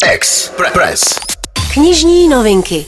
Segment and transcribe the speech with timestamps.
[0.00, 1.18] Express.
[1.74, 2.86] Knižní novinky.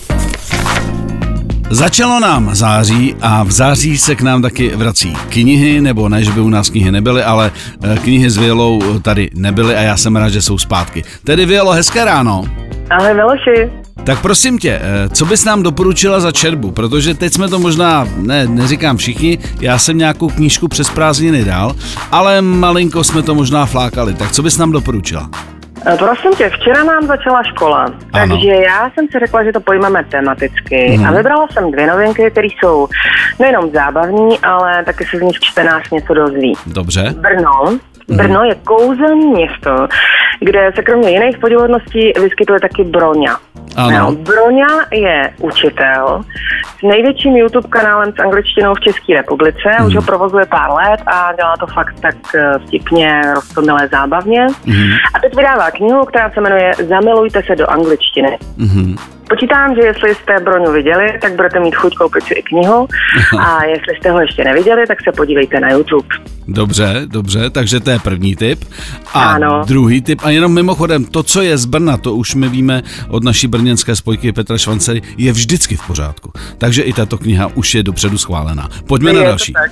[1.70, 6.30] Začalo nám září a v září se k nám taky vrací knihy, nebo ne, že
[6.30, 7.52] by u nás knihy nebyly, ale
[7.84, 11.04] eh, knihy s Vělou tady nebyly a já jsem rád, že jsou zpátky.
[11.24, 12.44] Tedy Vělo, hezké ráno.
[12.90, 13.70] Ahoj Miloši.
[14.04, 16.70] Tak prosím tě, eh, co bys nám doporučila za čerbu?
[16.70, 21.76] Protože teď jsme to možná, ne, neříkám všichni, já jsem nějakou knížku přes prázdniny dal,
[22.10, 24.14] ale malinko jsme to možná flákali.
[24.14, 25.30] Tak co bys nám doporučila?
[25.86, 28.34] Eh, Prosím tě, včera nám začala škola, Ano.
[28.34, 31.06] takže já jsem si řekla, že to pojmeme tematicky Mhm.
[31.06, 32.88] a vybrala jsem dvě novinky, které jsou
[33.38, 36.52] nejenom zábavní, ale taky se z nich čte nás něco dozví.
[36.66, 37.14] Dobře?
[37.20, 37.78] Brno.
[38.08, 39.88] Brno je kouzelné město,
[40.40, 43.36] kde se kromě jiných podivodností vyskytuje taky Broňa.
[43.76, 43.98] Ano.
[43.98, 46.20] No, Broňa je učitel
[46.84, 49.68] největším YouTube kanálem s angličtinou v České republice.
[49.78, 49.86] Mhm.
[49.86, 54.46] Už ho provozuje pár let a dělá to fakt tak eh, vtipně, roztomilé, zábavně.
[54.66, 54.90] Mhm.
[55.14, 58.38] A teď vydává knihu, která se jmenuje Zamilujte se do angličtiny.
[58.56, 58.96] Mhm.
[59.28, 62.88] Počítám, že jestli jste Broňu viděli, tak budete mít chuť koupit si i knihu.
[63.38, 66.08] A jestli jste ho ještě neviděli, tak se podívejte na YouTube.
[66.48, 68.64] Dobře, dobře, takže to je první tip.
[69.14, 69.62] A Ano.
[69.66, 73.24] druhý tip, a jenom mimochodem, to, co je z Brna, to už my víme od
[73.24, 76.32] naší brněnské spojky Petra Švancery, je vždycky v pořádku.
[76.58, 78.68] Takže i tato kniha už je dopředu schválená.
[78.88, 79.52] Pojďme na Je to další.
[79.52, 79.70] tak.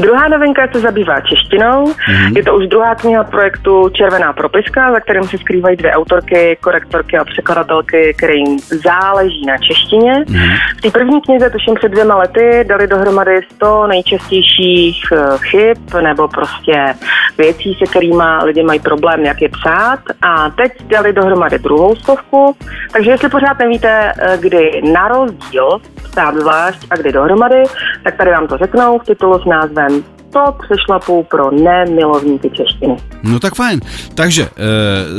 [0.00, 1.94] Druhá novinka se zabývá češtinou.
[2.08, 2.36] Mhm.
[2.36, 7.18] Je to už druhá kniha projektu Červená propiska, za kterým se skrývají dvě autorky, korektorky
[7.18, 10.24] a překladatelky, kterým záleží na češtině.
[10.28, 10.48] Mhm.
[10.78, 16.28] V té první knize, tuším před dvěma lety, dali dohromady 100 nejčastějších eh, chyb nebo
[16.28, 16.94] prostě
[17.38, 20.00] věcí, se kterými lidi mají problém, jak je psát.
[20.22, 22.56] A teď dali dohromady druhou stovku.
[22.92, 27.62] Takže jestli pořád nevíte, eh, kdy na rozdíl psát zvlášť a kdy dohromady,
[28.08, 32.96] tak tady vám to řeknou v titulu s názvem 100 přešlapů pro nemilovníky češtiny.
[33.22, 33.80] No tak fajn.
[34.14, 34.48] Takže e,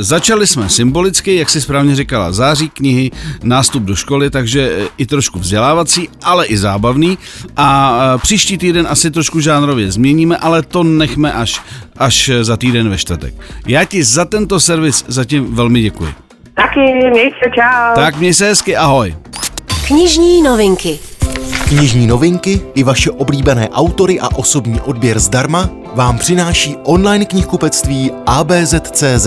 [0.02, 3.10] začali jsme symbolicky, jak si správně říkala, září knihy,
[3.42, 7.18] nástup do školy, takže e, i trošku vzdělávací, ale i zábavný.
[7.56, 11.62] A e, příští týden asi trošku žánrově změníme, ale to nechme až,
[11.96, 13.34] až za týden ve čtvrtek.
[13.66, 16.14] Já ti za tento servis zatím velmi děkuji.
[16.54, 16.80] Taky,
[17.10, 17.94] mějte se, čau.
[17.94, 19.14] Tak měj se hezky, ahoj.
[19.86, 21.09] Knižní novinky.
[21.70, 29.26] Knižní novinky i vaše oblíbené autory a osobní odběr zdarma vám přináší online knihkupectví ABZ.cz.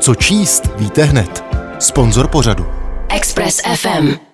[0.00, 1.44] Co číst, víte hned.
[1.78, 2.66] Sponzor pořadu.
[3.08, 4.25] Express FM.